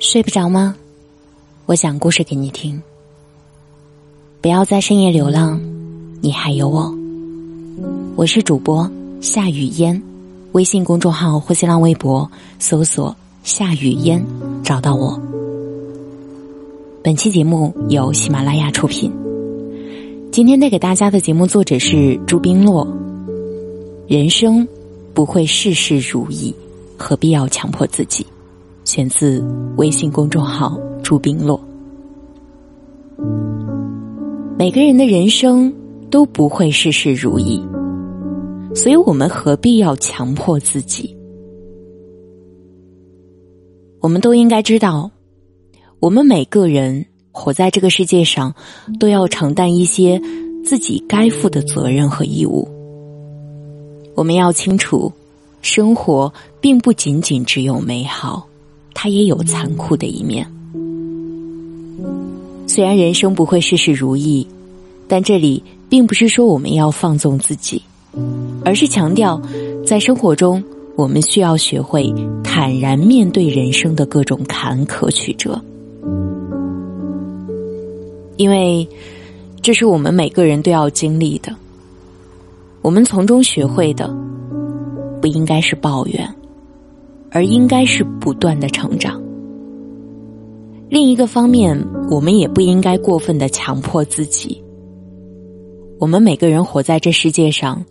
[0.00, 0.74] 睡不着吗？
[1.66, 2.80] 我讲故事给你听。
[4.40, 5.60] 不要在深夜流浪，
[6.22, 6.94] 你还有我。
[8.16, 10.02] 我是主播夏雨嫣，
[10.52, 13.14] 微信公众号或新浪微博搜索
[13.44, 14.24] “夏雨嫣”，
[14.64, 15.20] 找到我。
[17.02, 19.12] 本期节目由喜马拉雅出品。
[20.32, 22.97] 今天带给大家的节目作者是朱冰洛。
[24.08, 24.66] 人生
[25.12, 26.54] 不会事事如意，
[26.96, 28.26] 何必要强迫自己？
[28.82, 29.44] 选自
[29.76, 31.62] 微信公众号“朱冰洛”。
[34.56, 35.70] 每个人的人生
[36.10, 37.62] 都不会事事如意，
[38.74, 41.14] 所以我们何必要强迫自己？
[44.00, 45.10] 我们都应该知道，
[46.00, 48.54] 我们每个人活在这个世界上，
[48.98, 50.18] 都要承担一些
[50.64, 52.66] 自己该负的责任和义务。
[54.18, 55.12] 我们要清楚，
[55.62, 58.48] 生活并不仅仅只有美好。
[58.92, 60.44] 它也有残酷的一面。
[62.66, 64.44] 虽然人生不会事事如意，
[65.06, 67.80] 但这里并不是说我们要放纵自己，
[68.64, 69.40] 而是强调，
[69.86, 70.60] 在生活中
[70.96, 72.12] 我们需要学会
[72.42, 75.62] 坦然面对人生的各种坎坷曲折，
[78.36, 78.84] 因为
[79.62, 81.54] 这是我们每个人都要经历的。
[82.82, 84.08] 我们从中学会的，
[85.20, 86.34] 不应该是抱怨。
[87.30, 89.22] 而应该是不断的成长。
[90.88, 91.78] 另一个方面，
[92.10, 94.64] 我们也不应该过分的强迫自己。
[95.98, 97.84] 我们每个人活在这世界上，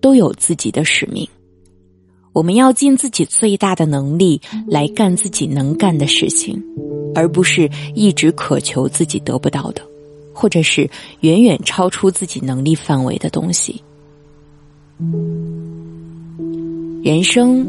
[0.00, 1.28] 都有自己的使命。
[2.32, 6.58] 我们要尽自己最大的能力来干自己能干的事情，
[7.14, 9.82] 而不是一直渴求自己得不到的，
[10.32, 10.88] 或者是
[11.20, 13.82] 远远超出自己能力范围的东西。
[17.02, 17.66] 人生。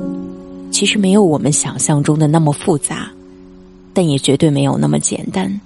[0.72, 3.08] 其实没有我们想象中的那么复杂，
[3.94, 5.62] 但也绝对没有那么简单。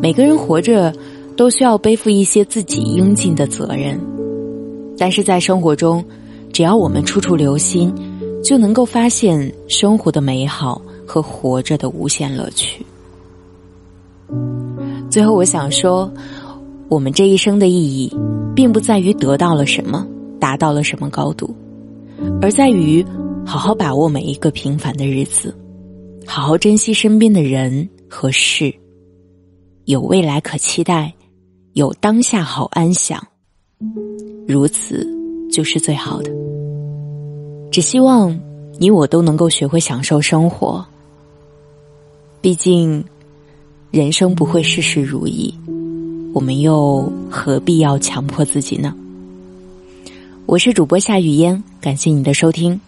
[0.00, 0.94] 每个人活着
[1.36, 3.98] 都需要背负一些自己应尽的责任，
[4.96, 6.04] 但是在生活中，
[6.52, 7.92] 只要我们处处留心，
[8.44, 12.86] 就能够发现生活的美好和活着的无限乐趣。
[15.10, 16.08] 最后，我想说，
[16.88, 18.16] 我们这一生的意义，
[18.54, 20.06] 并不在于得到了什么，
[20.38, 21.54] 达到了什么高度，
[22.40, 23.04] 而在于。
[23.42, 25.56] 好好把握每一个平凡的日子，
[26.24, 28.72] 好好珍惜身边的人和事，
[29.86, 31.12] 有未来可期待，
[31.72, 33.26] 有当下好安享，
[34.46, 35.04] 如此
[35.50, 36.30] 就是最好的。
[37.72, 38.38] 只希望
[38.78, 40.84] 你我都能够学会享受生活。
[42.40, 43.02] 毕竟，
[43.90, 45.52] 人生不会事事如意，
[46.32, 48.94] 我们又何必要强迫自己呢？
[50.46, 52.80] 我是主播夏雨嫣，感谢你的收听。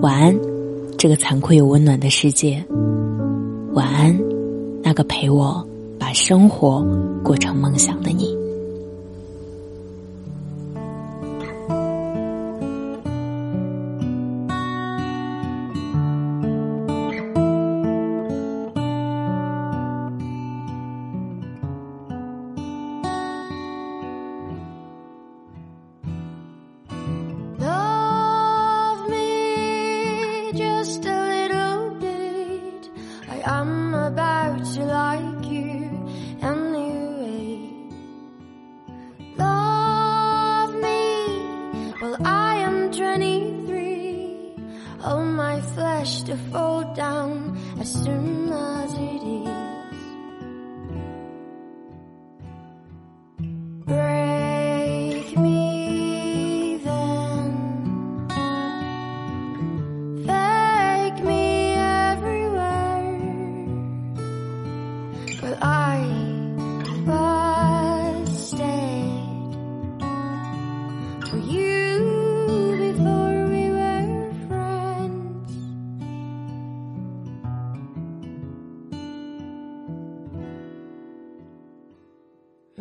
[0.00, 0.36] 晚安，
[0.98, 2.64] 这个残酷又温暖的世界。
[3.74, 4.18] 晚安，
[4.82, 5.64] 那个陪我
[5.98, 6.84] 把生活
[7.22, 8.39] 过成梦想的你。
[46.00, 49.69] To fall down as soon as it is.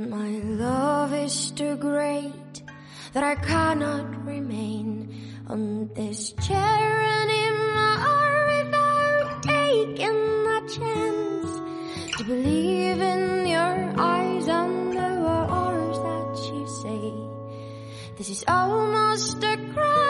[0.07, 2.63] My love is too great
[3.12, 5.12] that I cannot remain
[5.46, 10.22] on this chair and in my anymore without taking
[10.56, 17.13] a chance to believe in your eyes and the words that you say.
[18.16, 20.09] This is almost a crime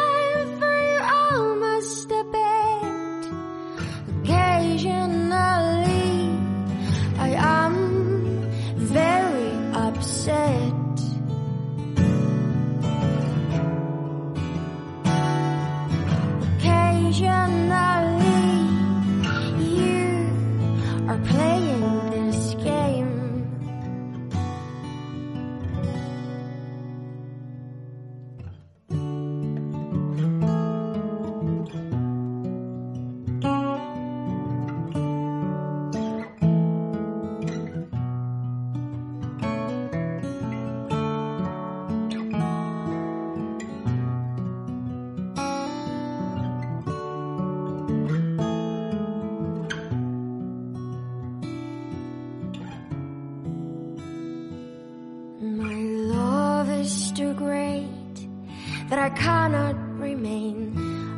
[59.10, 60.78] I cannot remain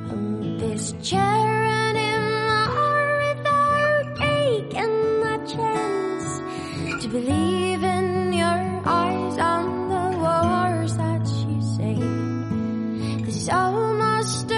[0.10, 4.96] on this chair and in my heart without taking
[5.26, 13.26] the chance to believe in your eyes and the words that you say.
[13.26, 14.51] This is almost